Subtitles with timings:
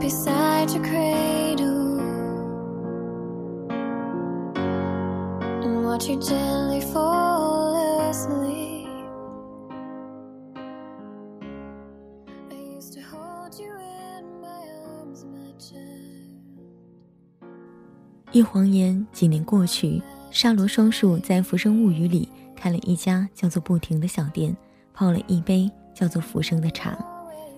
[0.00, 2.00] Beside the cradle，
[18.32, 24.56] 一晃眼，几年过去，沙罗双树在《浮生物语》里开了一家叫做“不停”的小店，
[24.94, 26.96] 泡了一杯叫做“浮生”的茶，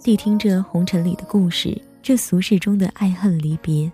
[0.00, 3.92] 谛听着红尘里的故事，这俗世中的爱恨离别。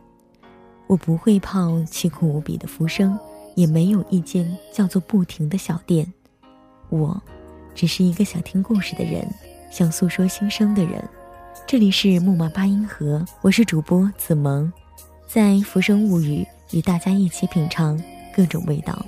[0.87, 3.19] 我不会泡凄苦无比的浮生，
[3.57, 6.07] 也没有一间叫做“不停”的小店，
[6.91, 7.21] 我，
[7.75, 9.29] 只是一个想听故事的人，
[9.69, 11.03] 想诉说心声的人。
[11.67, 14.73] 这里是木马八音盒，我是主播子萌，
[15.27, 16.47] 在《浮生物语》。
[16.77, 18.01] 与大家一起品尝
[18.33, 19.05] 各种味道。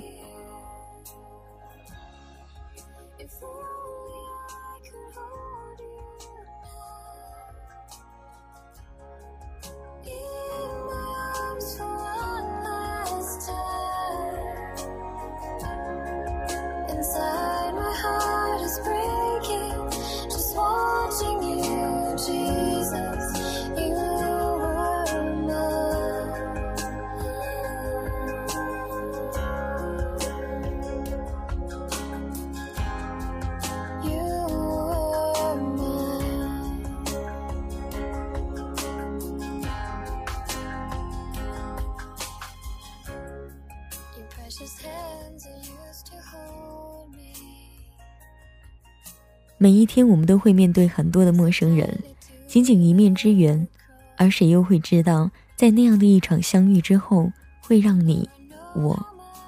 [49.59, 51.97] 每一天，我们都会面对很多的陌生人，
[52.45, 53.67] 仅仅一面之缘，
[54.15, 57.31] 而谁又会知道，在那样的一场相遇之后，
[57.61, 58.29] 会让你
[58.75, 59.03] 我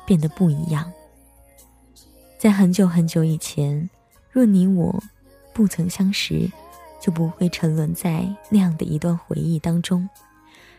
[0.07, 0.91] 变得不一样？
[2.39, 3.87] 在很久很久以前，
[4.31, 5.03] 若你我
[5.53, 6.49] 不曾相识，
[6.99, 10.09] 就不会沉沦在那样的一段回忆当中，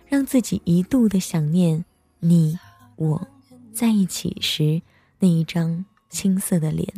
[0.09, 1.85] 让自己一度的想念
[2.19, 2.59] 你
[2.97, 3.29] 我
[3.73, 4.83] 在一起时
[5.21, 6.89] 那一张青涩的脸。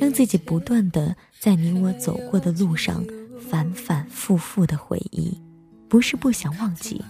[0.00, 3.04] 让自己不断的在你我走过的路上
[3.38, 5.40] 反反复复的回忆，
[5.88, 7.02] 不是不想忘记，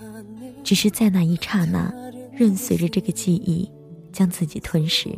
[0.62, 1.92] 只是在那一刹那，
[2.32, 3.70] 任随着这个记忆
[4.12, 5.10] 将自己吞噬。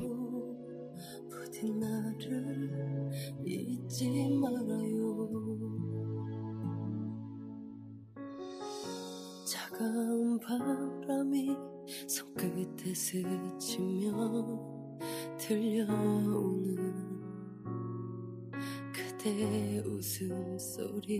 [19.18, 21.18] 내 웃음소리.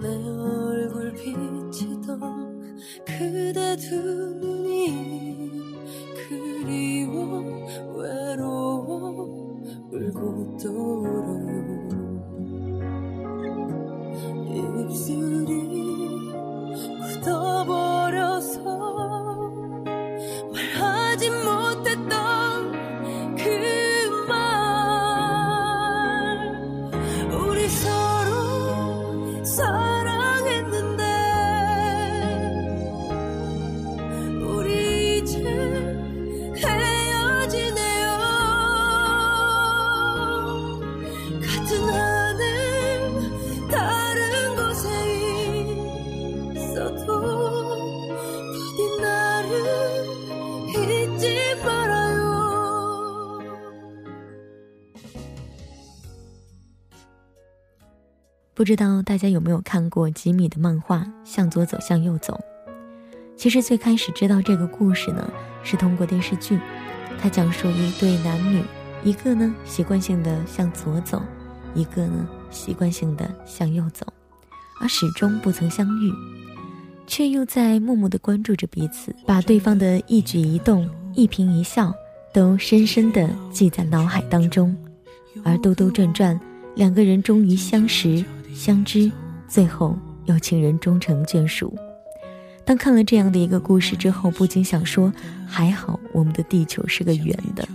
[0.00, 5.50] 내 얼굴 비치던 그대 두 눈이
[6.28, 10.70] 그리워 외로워 울고 또
[11.00, 11.50] 울어요
[14.88, 15.59] 입술이
[58.60, 62.38] 不知道大家有没有看过吉米的漫画《向左走，向右走》？
[63.34, 66.60] 其实最开始知道这个故事呢，是通过电视剧。
[67.18, 68.62] 它讲述一对男女，
[69.02, 71.22] 一个呢习惯性的向左走，
[71.74, 74.04] 一个呢习惯性的向右走，
[74.78, 76.12] 而始终不曾相遇，
[77.06, 81.90] 却又在默默的关注着彼此，把对方的一举一动、一颦一笑
[82.30, 84.76] 都深深的记在脑海当中。
[85.42, 86.38] 而兜兜转转，
[86.74, 88.22] 两个人终于相识。
[88.54, 89.10] 相知，
[89.48, 91.76] 最后有情人终成眷属。
[92.64, 95.12] 当看了这样的一个故事之后，不禁想说：
[95.46, 97.66] 还好我们的地球是个圆的，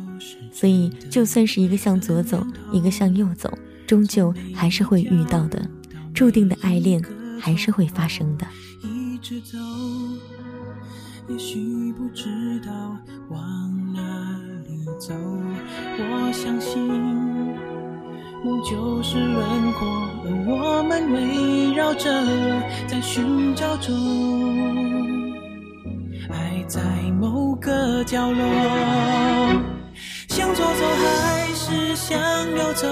[0.54, 3.52] 所以就算是一个向左走，一个向右走，
[3.86, 5.68] 终究还是会遇到的，
[6.14, 7.04] 注定的爱恋
[7.40, 8.48] 还是会发生的。
[8.84, 9.58] 一直走，
[11.28, 12.72] 也许不知道
[13.30, 15.14] 往哪里走。
[15.98, 17.25] 我相信
[18.46, 19.88] 梦就是轮廓，
[20.24, 22.08] 而我们围绕着，
[22.86, 23.92] 在寻找中，
[26.30, 26.80] 爱在
[27.20, 28.46] 某个角落。
[30.28, 32.16] 向左走还是向
[32.56, 32.88] 右走？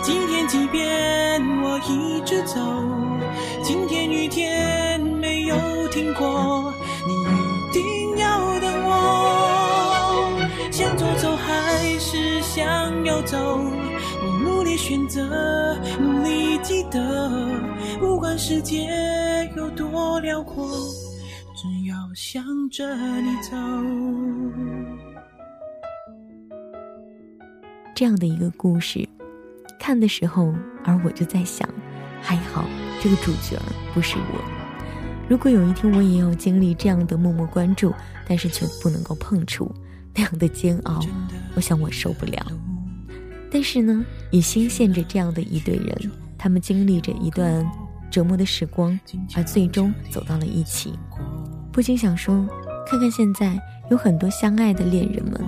[0.00, 2.60] 今天即便我一直走，
[3.64, 5.56] 今天雨天没有
[5.90, 6.72] 停过，
[7.04, 10.48] 你一定要等我。
[10.70, 13.60] 向左走还是向右走？
[14.76, 17.60] 选择，努力记得，
[17.98, 18.88] 不管世界
[19.56, 20.68] 有多辽阔，
[21.54, 22.84] 只要向着
[23.20, 23.56] 你走。
[27.94, 29.08] 这样的一个故事，
[29.78, 30.52] 看的时候，
[30.84, 31.68] 而我就在想，
[32.20, 32.64] 还好
[33.00, 33.58] 这个主角
[33.94, 34.40] 不是我。
[35.28, 37.92] 如果有一天我也要经历这样的默默关注，
[38.26, 39.70] 但是却不能够碰触
[40.14, 41.00] 那样的煎熬，
[41.54, 42.44] 我想我受不了。
[43.52, 47.64] 但是呢，也新鲜着这样的一对人，他们经历着一段
[48.10, 48.98] 折磨的时光，
[49.34, 50.94] 而最终走到了一起。
[51.70, 52.34] 不禁想说，
[52.86, 53.60] 看看现在
[53.90, 55.38] 有很多相爱的恋人们。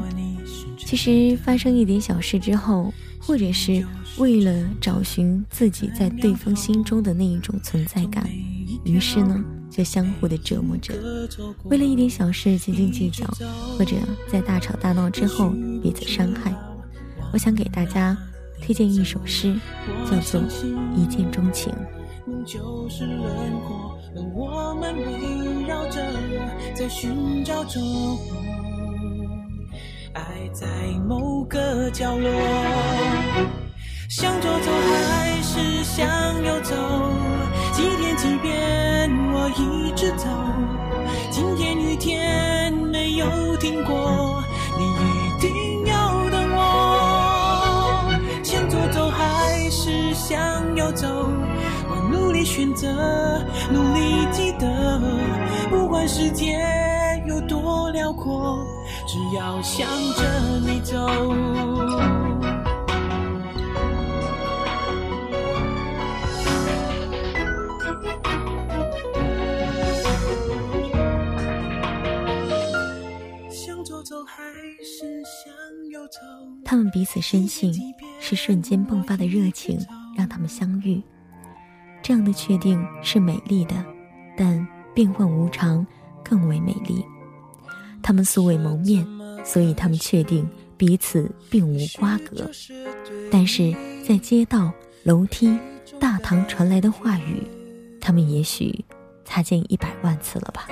[0.77, 3.85] 其实发生一点小事之后，或者是
[4.19, 8.29] 为了找寻自己在对方心中的那一种存在感，
[8.85, 10.95] 于是呢就相互的折磨着，
[11.65, 13.27] 为了一点小事斤斤计较，
[13.79, 13.97] 或者
[14.31, 16.55] 在大吵大闹之后彼此伤害。
[17.35, 18.17] 我想给大家
[18.63, 19.57] 推荐一首诗，
[20.09, 20.41] 叫做
[20.95, 21.75] 《一见钟情》。
[22.47, 23.27] 就是轮
[23.67, 23.99] 廓，
[24.33, 26.01] 我们围绕着，
[26.77, 27.83] 在寻找中。
[30.13, 30.69] 爱在
[31.09, 32.31] 某个角落，
[34.09, 36.77] 向左走还是向右走？
[37.73, 40.29] 几天几遍我一直走，
[41.33, 44.34] 今天雨天没有停过，
[50.95, 51.07] 走？
[51.89, 52.89] 我努力选择，
[53.73, 55.01] 努力记得，
[55.71, 56.59] 不管世界
[57.27, 58.65] 有多辽阔。
[59.07, 60.23] 只要向着
[60.67, 60.97] 你走。
[76.65, 77.73] 他们彼此深信，
[78.19, 79.79] 是瞬间迸发的热情
[80.17, 81.03] 让他们相遇。
[82.03, 83.75] 这样的确定是美丽的，
[84.37, 85.87] 但变幻无常
[86.23, 87.05] 更为美丽。
[88.03, 89.07] 他们素未谋面，
[89.45, 92.51] 所以他们确定彼此并无瓜葛。
[93.31, 93.75] 但是
[94.07, 94.71] 在街道、
[95.03, 95.59] 楼梯、
[95.99, 97.43] 大堂传来的话语，
[98.01, 98.85] 他们也许
[99.25, 100.69] 擦肩一百万次了吧？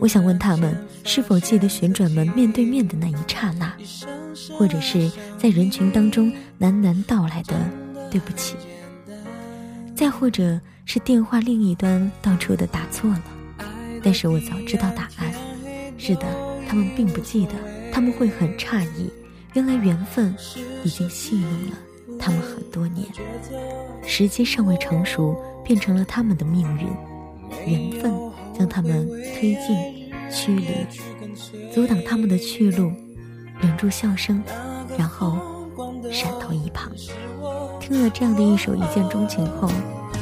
[0.00, 3.72] 我想问他们，是否记得旋转门面对面的那一刹那，
[4.58, 7.54] 或者是在人群当中喃喃道来的
[8.10, 8.56] “对不起”，
[9.96, 13.22] 再或者是电话另一端道出的打错了？
[14.02, 15.32] 但是我早知道答案。
[15.98, 16.24] 是的，
[16.68, 17.52] 他们并不记得，
[17.92, 19.10] 他们会很诧异，
[19.54, 20.34] 原来缘分
[20.84, 21.76] 已经戏弄了
[22.18, 23.04] 他们很多年，
[24.06, 26.86] 时机尚未成熟，变成了他们的命运，
[27.66, 28.12] 缘分
[28.56, 30.68] 将他们推进、驱离，
[31.74, 32.92] 阻挡他们的去路，
[33.60, 34.40] 忍住笑声，
[34.96, 35.36] 然后
[36.12, 36.90] 闪到一旁。
[37.88, 39.66] 听了这样的一首一见钟情后，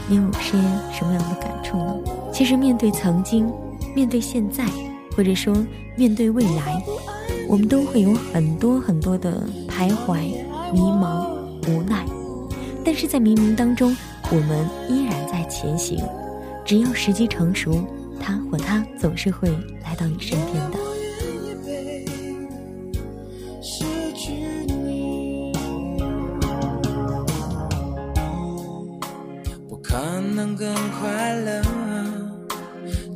[0.08, 0.52] 你有些
[0.92, 1.96] 什么样的感触呢？
[2.32, 3.52] 其实面对曾经，
[3.92, 4.64] 面对现在。
[5.16, 5.52] 或者说，
[5.96, 6.80] 面对未来，
[7.48, 10.20] 我们都会有很多很多的徘徊、
[10.72, 11.26] 迷茫、
[11.66, 12.04] 无奈。
[12.84, 13.96] 但是在冥冥当中，
[14.30, 15.98] 我们依然在前行。
[16.64, 17.82] 只要时机成熟，
[18.20, 19.48] 他或她总是会
[19.82, 20.85] 来到你身边的。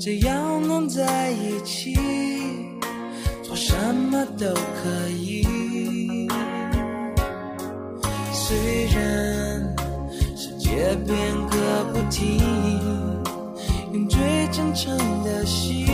[0.00, 1.94] 只要能在一起，
[3.42, 5.46] 做什么都可以。
[8.32, 9.76] 虽然
[10.34, 11.16] 世界变
[11.50, 12.40] 个不停，
[13.92, 15.86] 用最真诚的心，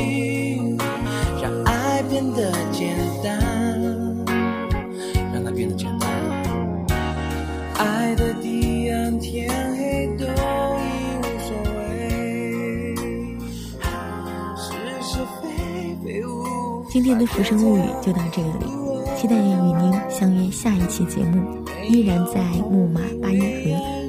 [16.97, 18.65] 今天的《浮生物语》就到这里，
[19.21, 23.47] 期待与您相约下一期节目，依然在木马八音盒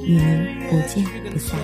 [0.05, 1.59] 与您不见不散。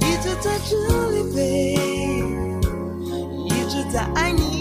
[0.00, 0.76] 一直在这
[1.12, 1.78] 里飞，
[3.44, 4.57] 一直在爱你。